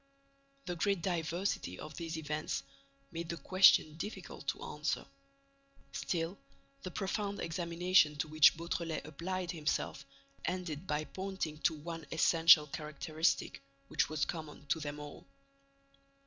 The 0.65 0.75
great 0.75 1.03
diversity 1.03 1.77
of 1.77 1.95
these 1.95 2.17
events 2.17 2.63
made 3.11 3.29
the 3.29 3.37
question 3.37 3.97
difficult 3.97 4.47
to 4.47 4.63
answer. 4.63 5.05
Still, 5.91 6.39
the 6.81 6.89
profound 6.89 7.39
examination 7.39 8.15
to 8.15 8.27
which 8.27 8.57
Beautrelet 8.57 9.05
applied 9.05 9.51
himself 9.51 10.03
ended 10.43 10.87
by 10.87 11.03
pointing 11.03 11.59
to 11.59 11.75
one 11.75 12.07
essential 12.11 12.65
characteristic 12.65 13.61
which 13.89 14.09
was 14.09 14.25
common 14.25 14.65
to 14.69 14.79
them 14.79 14.99
all. 14.99 15.23